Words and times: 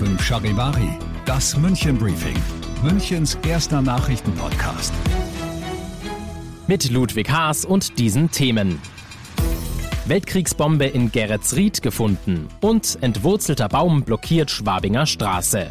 5 0.00 0.20
Charivari, 0.20 0.98
das 1.24 1.56
München 1.56 1.96
Briefing, 1.98 2.36
Münchens 2.82 3.38
erster 3.46 3.80
Nachrichtenpodcast. 3.80 4.92
Mit 6.66 6.90
Ludwig 6.90 7.30
Haas 7.30 7.64
und 7.64 7.98
diesen 7.98 8.30
Themen. 8.30 8.80
Weltkriegsbombe 10.06 10.86
in 10.86 11.12
Geretsried 11.12 11.82
gefunden 11.82 12.48
und 12.60 12.98
entwurzelter 13.00 13.68
Baum 13.68 14.02
blockiert 14.02 14.50
Schwabinger 14.50 15.06
Straße. 15.06 15.70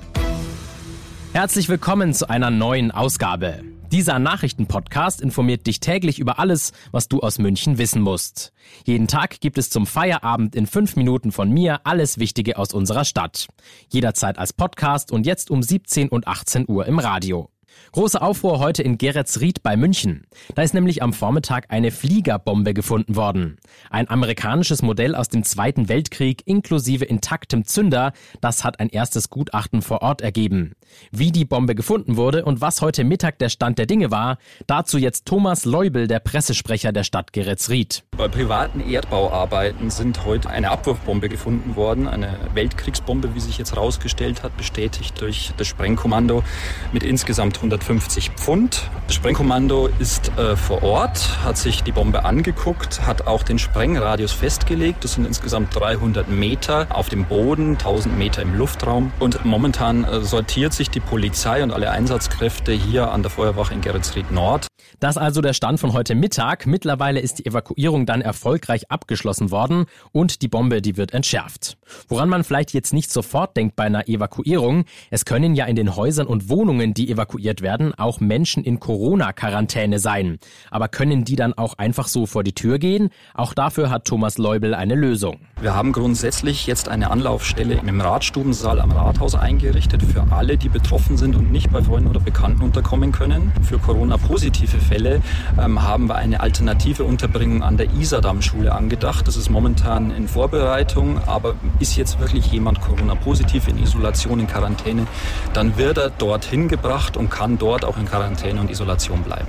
Herzlich 1.33 1.67
willkommen 1.67 2.13
zu 2.13 2.29
einer 2.29 2.49
neuen 2.49 2.91
Ausgabe. 2.91 3.68
Dieser 3.91 4.19
Nachrichtenpodcast 4.19 5.19
informiert 5.19 5.65
dich 5.65 5.79
täglich 5.79 6.19
über 6.19 6.37
alles, 6.37 6.73
was 6.91 7.07
du 7.07 7.21
aus 7.21 7.39
München 7.39 7.79
wissen 7.79 8.03
musst. 8.03 8.53
Jeden 8.85 9.07
Tag 9.07 9.41
gibt 9.41 9.57
es 9.57 9.71
zum 9.71 9.87
Feierabend 9.87 10.55
in 10.55 10.67
fünf 10.67 10.95
Minuten 10.95 11.31
von 11.31 11.49
mir 11.49 11.81
alles 11.85 12.19
Wichtige 12.19 12.59
aus 12.59 12.71
unserer 12.71 13.03
Stadt. 13.03 13.47
Jederzeit 13.89 14.37
als 14.37 14.53
Podcast 14.53 15.11
und 15.11 15.25
jetzt 15.25 15.49
um 15.49 15.63
17 15.63 16.09
und 16.09 16.27
18 16.27 16.65
Uhr 16.67 16.85
im 16.85 16.99
Radio. 16.99 17.49
Große 17.91 18.21
Aufruhr 18.21 18.59
heute 18.59 18.83
in 18.83 18.97
Geretsried 18.97 19.63
bei 19.63 19.75
München. 19.75 20.27
Da 20.55 20.61
ist 20.61 20.73
nämlich 20.73 21.01
am 21.01 21.13
Vormittag 21.13 21.65
eine 21.69 21.91
Fliegerbombe 21.91 22.73
gefunden 22.73 23.15
worden. 23.15 23.57
Ein 23.89 24.09
amerikanisches 24.09 24.81
Modell 24.81 25.15
aus 25.15 25.29
dem 25.29 25.43
Zweiten 25.43 25.89
Weltkrieg 25.89 26.43
inklusive 26.45 27.05
intaktem 27.05 27.65
Zünder, 27.65 28.13
das 28.41 28.63
hat 28.63 28.79
ein 28.79 28.89
erstes 28.89 29.29
Gutachten 29.29 29.81
vor 29.81 30.01
Ort 30.01 30.21
ergeben. 30.21 30.73
Wie 31.11 31.31
die 31.31 31.45
Bombe 31.45 31.75
gefunden 31.75 32.15
wurde 32.15 32.45
und 32.45 32.61
was 32.61 32.81
heute 32.81 33.03
Mittag 33.03 33.39
der 33.39 33.49
Stand 33.49 33.77
der 33.77 33.85
Dinge 33.85 34.11
war, 34.11 34.37
dazu 34.67 34.97
jetzt 34.97 35.25
Thomas 35.25 35.65
Leubel, 35.65 36.07
der 36.07 36.19
Pressesprecher 36.19 36.91
der 36.91 37.03
Stadt 37.03 37.33
Geretsried. 37.33 38.03
Bei 38.17 38.27
privaten 38.27 38.81
Erdbauarbeiten 38.81 39.89
sind 39.89 40.25
heute 40.25 40.49
eine 40.49 40.71
Abwurfbombe 40.71 41.29
gefunden 41.29 41.75
worden, 41.75 42.07
eine 42.07 42.37
Weltkriegsbombe, 42.53 43.33
wie 43.35 43.39
sich 43.39 43.57
jetzt 43.57 43.73
herausgestellt 43.73 44.43
hat, 44.43 44.55
bestätigt 44.57 45.19
durch 45.21 45.51
das 45.57 45.67
Sprengkommando 45.67 46.43
mit 46.91 47.03
insgesamt 47.03 47.58
150 47.59 48.31
Pfund. 48.31 48.89
Das 49.07 49.15
Sprengkommando 49.15 49.89
ist 49.99 50.31
äh, 50.37 50.55
vor 50.55 50.81
Ort, 50.83 51.43
hat 51.43 51.57
sich 51.57 51.83
die 51.83 51.91
Bombe 51.91 52.25
angeguckt, 52.25 53.05
hat 53.05 53.27
auch 53.27 53.43
den 53.43 53.59
Sprengradius 53.59 54.31
festgelegt. 54.31 55.03
Das 55.03 55.13
sind 55.13 55.25
insgesamt 55.25 55.75
300 55.75 56.29
Meter 56.29 56.87
auf 56.89 57.09
dem 57.09 57.25
Boden, 57.25 57.71
1000 57.73 58.17
Meter 58.17 58.41
im 58.41 58.55
Luftraum. 58.55 59.11
Und 59.19 59.43
momentan 59.45 60.05
äh, 60.05 60.21
sortiert 60.21 60.73
sich 60.73 60.89
die 60.89 61.01
Polizei 61.01 61.61
und 61.61 61.71
alle 61.71 61.91
Einsatzkräfte 61.91 62.71
hier 62.71 63.11
an 63.11 63.21
der 63.21 63.31
Feuerwache 63.31 63.73
in 63.73 63.81
Geretsried 63.81 64.31
Nord. 64.31 64.68
Das 64.99 65.17
also 65.17 65.41
der 65.41 65.53
Stand 65.53 65.79
von 65.79 65.93
heute 65.93 66.15
Mittag. 66.15 66.65
Mittlerweile 66.65 67.19
ist 67.19 67.39
die 67.39 67.45
Evakuierung 67.45 68.05
dann 68.05 68.21
erfolgreich 68.21 68.91
abgeschlossen 68.91 69.51
worden 69.51 69.85
und 70.11 70.41
die 70.41 70.47
Bombe, 70.47 70.81
die 70.81 70.97
wird 70.97 71.13
entschärft. 71.13 71.77
Woran 72.07 72.29
man 72.29 72.43
vielleicht 72.43 72.73
jetzt 72.73 72.93
nicht 72.93 73.11
sofort 73.11 73.55
denkt 73.55 73.75
bei 73.75 73.83
einer 73.83 74.07
Evakuierung, 74.07 74.85
es 75.09 75.25
können 75.25 75.55
ja 75.55 75.65
in 75.65 75.75
den 75.75 75.95
Häusern 75.95 76.27
und 76.27 76.49
Wohnungen, 76.49 76.93
die 76.93 77.09
evakuiert 77.11 77.61
werden, 77.61 77.93
auch 77.95 78.19
Menschen 78.19 78.63
in 78.63 78.79
Corona-Quarantäne 78.79 79.99
sein. 79.99 80.39
Aber 80.71 80.87
können 80.87 81.23
die 81.23 81.35
dann 81.35 81.53
auch 81.53 81.75
einfach 81.77 82.07
so 82.07 82.25
vor 82.25 82.43
die 82.43 82.53
Tür 82.53 82.79
gehen? 82.79 83.09
Auch 83.33 83.53
dafür 83.53 83.89
hat 83.89 84.05
Thomas 84.05 84.37
Leubel 84.37 84.73
eine 84.73 84.95
Lösung. 84.95 85.39
Wir 85.61 85.75
haben 85.75 85.91
grundsätzlich 85.91 86.67
jetzt 86.67 86.89
eine 86.89 87.11
Anlaufstelle 87.11 87.81
im 87.85 88.01
Radstubensaal 88.01 88.79
am 88.79 88.91
Rathaus 88.91 89.35
eingerichtet 89.35 90.03
für 90.03 90.25
alle, 90.31 90.57
die 90.57 90.69
betroffen 90.69 91.17
sind 91.17 91.35
und 91.35 91.51
nicht 91.51 91.71
bei 91.71 91.81
Freunden 91.81 92.09
oder 92.09 92.19
Bekannten 92.19 92.61
unterkommen 92.61 93.11
können. 93.11 93.51
Für 93.61 93.77
Corona-positive 93.77 94.78
Fälle 94.79 95.21
ähm, 95.59 95.81
haben 95.81 96.07
wir 96.07 96.15
eine 96.15 96.39
alternative 96.39 97.03
Unterbringung 97.03 97.63
an 97.63 97.77
der 97.77 97.91
Isardam-Schule 97.91 98.73
angedacht. 98.73 99.27
Das 99.27 99.35
ist 99.35 99.49
momentan 99.49 100.11
in 100.11 100.27
Vorbereitung, 100.27 101.19
aber 101.25 101.55
ist 101.79 101.95
jetzt 101.95 102.19
wirklich 102.19 102.51
jemand 102.51 102.81
Corona-positiv 102.81 103.67
in 103.67 103.81
Isolation, 103.81 104.39
in 104.39 104.47
Quarantäne, 104.47 105.07
dann 105.53 105.77
wird 105.77 105.97
er 105.97 106.09
dorthin 106.09 106.67
gebracht 106.67 107.17
und 107.17 107.29
kann 107.29 107.57
dort 107.57 107.85
auch 107.85 107.97
in 107.97 108.05
Quarantäne 108.05 108.59
und 108.59 108.69
Isolation 108.69 109.23
bleiben. 109.23 109.47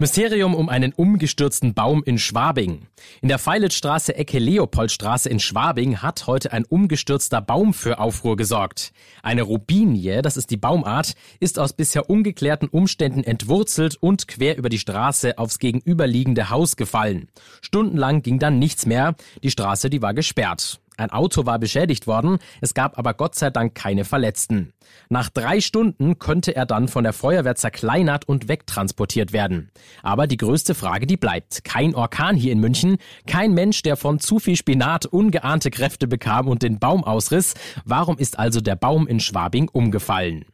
Mysterium 0.00 0.54
um 0.54 0.70
einen 0.70 0.94
umgestürzten 0.94 1.74
Baum 1.74 2.02
in 2.02 2.16
Schwabing. 2.16 2.86
In 3.20 3.28
der 3.28 3.38
Feilitzstraße 3.38 4.16
Ecke 4.16 4.38
Leopoldstraße 4.38 5.28
in 5.28 5.40
Schwabing 5.40 5.98
hat 5.98 6.26
heute 6.26 6.54
ein 6.54 6.64
umgestürzter 6.64 7.42
Baum 7.42 7.74
für 7.74 7.98
Aufruhr 7.98 8.38
gesorgt. 8.38 8.94
Eine 9.22 9.42
Rubinie, 9.42 10.22
das 10.22 10.38
ist 10.38 10.50
die 10.50 10.56
Baumart, 10.56 11.12
ist 11.38 11.58
aus 11.58 11.74
bisher 11.74 12.08
ungeklärten 12.08 12.68
Umständen 12.68 13.24
entwurzelt 13.24 13.98
und 14.00 14.26
quer 14.26 14.56
über 14.56 14.70
die 14.70 14.78
Straße 14.78 15.36
aufs 15.36 15.58
gegenüberliegende 15.58 16.48
Haus 16.48 16.76
gefallen. 16.76 17.28
Stundenlang 17.60 18.22
ging 18.22 18.38
dann 18.38 18.58
nichts 18.58 18.86
mehr. 18.86 19.16
Die 19.42 19.50
Straße, 19.50 19.90
die 19.90 20.00
war 20.00 20.14
gesperrt. 20.14 20.80
Ein 20.96 21.10
Auto 21.10 21.46
war 21.46 21.58
beschädigt 21.58 22.06
worden, 22.06 22.38
es 22.60 22.74
gab 22.74 22.98
aber 22.98 23.14
Gott 23.14 23.34
sei 23.34 23.50
Dank 23.50 23.74
keine 23.74 24.04
Verletzten. 24.04 24.72
Nach 25.08 25.28
drei 25.28 25.60
Stunden 25.60 26.18
könnte 26.18 26.54
er 26.54 26.66
dann 26.66 26.88
von 26.88 27.04
der 27.04 27.12
Feuerwehr 27.12 27.54
zerkleinert 27.54 28.28
und 28.28 28.48
wegtransportiert 28.48 29.32
werden. 29.32 29.70
Aber 30.02 30.26
die 30.26 30.36
größte 30.36 30.74
Frage, 30.74 31.06
die 31.06 31.16
bleibt. 31.16 31.64
Kein 31.64 31.94
Orkan 31.94 32.36
hier 32.36 32.52
in 32.52 32.60
München, 32.60 32.98
kein 33.26 33.54
Mensch, 33.54 33.82
der 33.82 33.96
von 33.96 34.20
zu 34.20 34.38
viel 34.38 34.56
Spinat 34.56 35.06
ungeahnte 35.06 35.70
Kräfte 35.70 36.06
bekam 36.06 36.48
und 36.48 36.62
den 36.62 36.78
Baum 36.78 37.02
ausriss. 37.04 37.54
Warum 37.84 38.18
ist 38.18 38.38
also 38.38 38.60
der 38.60 38.76
Baum 38.76 39.06
in 39.06 39.20
Schwabing 39.20 39.68
umgefallen? 39.68 40.44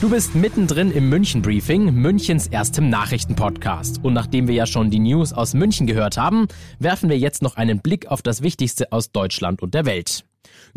Du 0.00 0.08
bist 0.08 0.34
mittendrin 0.34 0.90
im 0.92 1.10
München 1.10 1.42
Briefing, 1.42 1.92
Münchens 1.92 2.46
erstem 2.46 2.88
Nachrichtenpodcast. 2.88 4.02
Und 4.02 4.14
nachdem 4.14 4.48
wir 4.48 4.54
ja 4.54 4.64
schon 4.64 4.90
die 4.90 4.98
News 4.98 5.34
aus 5.34 5.52
München 5.52 5.86
gehört 5.86 6.16
haben, 6.16 6.48
werfen 6.78 7.10
wir 7.10 7.18
jetzt 7.18 7.42
noch 7.42 7.56
einen 7.56 7.80
Blick 7.80 8.06
auf 8.06 8.22
das 8.22 8.40
Wichtigste 8.40 8.92
aus 8.92 9.12
Deutschland 9.12 9.60
und 9.60 9.74
der 9.74 9.84
Welt. 9.84 10.24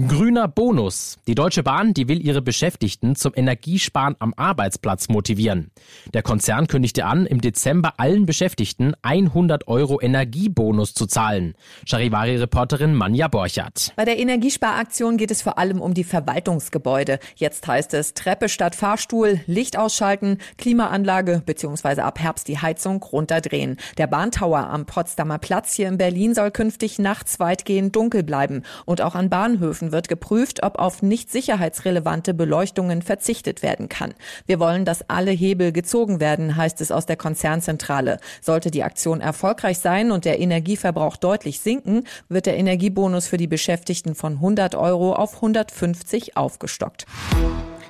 Grüner 0.07 0.47
Bonus. 0.47 1.19
Die 1.27 1.35
Deutsche 1.35 1.61
Bahn, 1.61 1.93
die 1.93 2.07
will 2.07 2.25
ihre 2.25 2.41
Beschäftigten 2.41 3.15
zum 3.15 3.33
Energiesparen 3.35 4.15
am 4.17 4.33
Arbeitsplatz 4.35 5.07
motivieren. 5.07 5.69
Der 6.15 6.23
Konzern 6.23 6.65
kündigte 6.65 7.05
an, 7.05 7.27
im 7.27 7.41
Dezember 7.41 7.93
allen 7.97 8.25
Beschäftigten 8.25 8.93
100 9.03 9.67
Euro 9.67 10.01
Energiebonus 10.01 10.95
zu 10.95 11.05
zahlen. 11.05 11.53
Charivari-Reporterin 11.85 12.95
Manja 12.95 13.27
Borchardt. 13.27 13.93
Bei 13.95 14.03
der 14.03 14.17
Energiesparaktion 14.17 15.17
geht 15.17 15.29
es 15.29 15.43
vor 15.43 15.59
allem 15.59 15.79
um 15.79 15.93
die 15.93 16.03
Verwaltungsgebäude. 16.03 17.19
Jetzt 17.35 17.67
heißt 17.67 17.93
es 17.93 18.15
Treppe 18.15 18.49
statt 18.49 18.75
Fahrstuhl, 18.75 19.41
Licht 19.45 19.77
ausschalten, 19.77 20.39
Klimaanlage 20.57 21.43
bzw. 21.45 22.01
ab 22.01 22.19
Herbst 22.19 22.47
die 22.47 22.57
Heizung 22.57 23.03
runterdrehen. 23.03 23.77
Der 23.99 24.07
Bahntower 24.07 24.71
am 24.71 24.87
Potsdamer 24.87 25.37
Platz 25.37 25.75
hier 25.75 25.87
in 25.87 25.99
Berlin 25.99 26.33
soll 26.33 26.49
künftig 26.49 26.97
nachts 26.97 27.39
weitgehend 27.39 27.95
dunkel 27.95 28.23
bleiben 28.23 28.63
und 28.85 29.01
auch 29.01 29.13
an 29.13 29.29
Bahnhöfen 29.53 29.91
wird 29.91 30.07
geprüft, 30.07 30.63
ob 30.63 30.79
auf 30.79 31.03
nicht 31.03 31.31
sicherheitsrelevante 31.31 32.33
Beleuchtungen 32.33 33.01
verzichtet 33.01 33.61
werden 33.61 33.87
kann. 33.87 34.13
Wir 34.47 34.59
wollen, 34.59 34.83
dass 34.83 35.09
alle 35.09 35.31
Hebel 35.31 35.71
gezogen 35.71 36.19
werden, 36.19 36.55
heißt 36.55 36.81
es 36.81 36.91
aus 36.91 37.05
der 37.05 37.17
Konzernzentrale. 37.17 38.17
Sollte 38.41 38.71
die 38.71 38.83
Aktion 38.83 39.21
erfolgreich 39.21 39.77
sein 39.79 40.11
und 40.11 40.25
der 40.25 40.39
Energieverbrauch 40.39 41.17
deutlich 41.17 41.59
sinken, 41.59 42.05
wird 42.29 42.47
der 42.47 42.57
Energiebonus 42.57 43.27
für 43.27 43.37
die 43.37 43.47
Beschäftigten 43.47 44.15
von 44.15 44.33
100 44.33 44.75
Euro 44.75 45.13
auf 45.13 45.35
150 45.35 46.35
aufgestockt. 46.35 47.05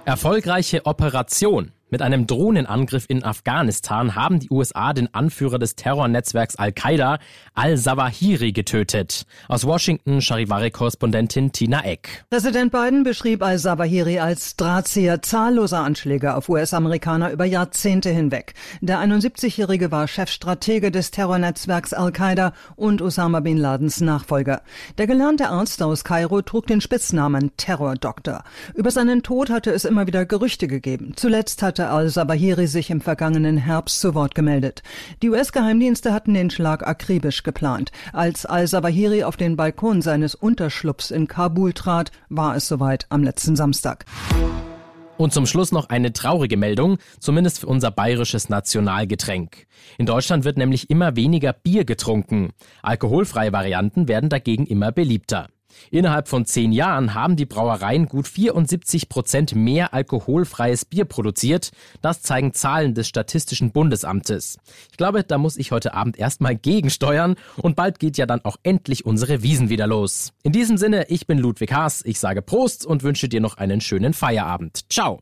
Erfolgreiche 0.05 0.85
Operation. 0.85 1.71
Mit 1.93 2.01
einem 2.01 2.25
Drohnenangriff 2.25 3.05
in 3.07 3.23
Afghanistan 3.23 4.15
haben 4.15 4.39
die 4.39 4.49
USA 4.49 4.93
den 4.93 5.13
Anführer 5.13 5.59
des 5.59 5.75
Terrornetzwerks 5.75 6.55
Al-Qaida, 6.55 7.19
Al-Zawahiri, 7.53 8.51
getötet. 8.51 9.27
Aus 9.47 9.63
Washington 9.63 10.19
Charivari-Korrespondentin 10.19 11.51
Tina 11.51 11.85
Eck. 11.85 12.25
Präsident 12.31 12.71
Biden 12.71 13.03
beschrieb 13.03 13.43
Al-Zawahiri 13.43 14.17
als 14.17 14.55
Drahtzieher 14.55 15.21
zahlloser 15.21 15.81
Anschläge 15.81 16.33
auf 16.33 16.49
US-Amerikaner 16.49 17.29
über 17.29 17.45
Jahrzehnte 17.45 18.09
hinweg. 18.09 18.55
Der 18.81 18.97
71-Jährige 18.97 19.91
war 19.91 20.07
Chefstratege 20.07 20.89
des 20.89 21.11
Terrornetzwerks 21.11 21.93
Al-Qaida 21.93 22.53
und 22.75 23.03
Osama 23.03 23.39
bin 23.41 23.57
Ladens 23.59 24.01
Nachfolger. 24.01 24.63
Der 24.97 25.05
gelernte 25.05 25.49
Arzt 25.49 25.83
aus 25.83 26.03
Kairo 26.03 26.41
trug 26.41 26.65
den 26.65 26.81
Spitznamen 26.81 27.51
Terrordoktor. 27.57 28.43
Über 28.73 28.89
seinen 28.89 29.21
Tod 29.21 29.51
hatte 29.51 29.69
es 29.69 29.85
immer 29.85 30.07
wieder 30.07 30.25
Gerüchte 30.25 30.67
gegeben. 30.67 31.13
Zuletzt 31.15 31.61
hatte 31.61 31.82
hatte 31.83 31.91
al-Sabahiri 31.91 32.67
sich 32.67 32.89
im 32.89 33.01
vergangenen 33.01 33.57
Herbst 33.57 33.99
zu 33.99 34.15
Wort 34.15 34.35
gemeldet. 34.35 34.83
Die 35.21 35.29
US-Geheimdienste 35.29 36.13
hatten 36.13 36.33
den 36.33 36.49
Schlag 36.49 36.87
akribisch 36.87 37.43
geplant. 37.43 37.91
Als 38.13 38.45
al-Sabahiri 38.45 39.25
auf 39.25 39.35
den 39.35 39.57
Balkon 39.57 40.01
seines 40.01 40.33
Unterschlupfs 40.33 41.11
in 41.11 41.27
Kabul 41.27 41.73
trat, 41.73 42.11
war 42.29 42.55
es 42.55 42.69
soweit 42.69 43.05
am 43.09 43.21
letzten 43.21 43.57
Samstag. 43.57 44.05
Und 45.17 45.33
zum 45.33 45.45
Schluss 45.45 45.73
noch 45.73 45.89
eine 45.89 46.13
traurige 46.13 46.55
Meldung, 46.55 46.99
zumindest 47.19 47.59
für 47.59 47.67
unser 47.67 47.91
bayerisches 47.91 48.47
Nationalgetränk. 48.47 49.67
In 49.97 50.05
Deutschland 50.05 50.45
wird 50.45 50.57
nämlich 50.57 50.89
immer 50.89 51.17
weniger 51.17 51.51
Bier 51.51 51.83
getrunken. 51.83 52.51
Alkoholfreie 52.81 53.51
Varianten 53.51 54.07
werden 54.07 54.29
dagegen 54.29 54.65
immer 54.65 54.93
beliebter. 54.93 55.49
Innerhalb 55.91 56.27
von 56.27 56.45
zehn 56.45 56.71
Jahren 56.71 57.13
haben 57.13 57.35
die 57.35 57.45
Brauereien 57.45 58.07
gut 58.07 58.27
74 58.27 59.09
Prozent 59.09 59.55
mehr 59.55 59.93
alkoholfreies 59.93 60.85
Bier 60.85 61.05
produziert. 61.05 61.71
Das 62.01 62.21
zeigen 62.21 62.53
Zahlen 62.53 62.93
des 62.93 63.07
Statistischen 63.07 63.71
Bundesamtes. 63.71 64.57
Ich 64.91 64.97
glaube, 64.97 65.23
da 65.23 65.37
muss 65.37 65.57
ich 65.57 65.71
heute 65.71 65.93
Abend 65.93 66.17
erstmal 66.17 66.55
gegensteuern 66.55 67.35
und 67.57 67.75
bald 67.75 67.99
geht 67.99 68.17
ja 68.17 68.25
dann 68.25 68.43
auch 68.43 68.57
endlich 68.63 69.05
unsere 69.05 69.43
Wiesen 69.43 69.69
wieder 69.69 69.87
los. 69.87 70.33
In 70.43 70.51
diesem 70.51 70.77
Sinne, 70.77 71.05
ich 71.09 71.27
bin 71.27 71.37
Ludwig 71.37 71.73
Haas, 71.73 72.01
ich 72.05 72.19
sage 72.19 72.41
Prost 72.41 72.85
und 72.85 73.03
wünsche 73.03 73.29
dir 73.29 73.41
noch 73.41 73.57
einen 73.57 73.81
schönen 73.81 74.13
Feierabend. 74.13 74.91
Ciao. 74.91 75.21